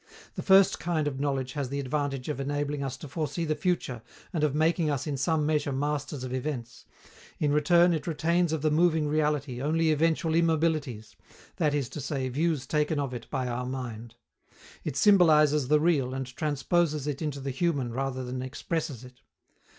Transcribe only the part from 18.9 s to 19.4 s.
it.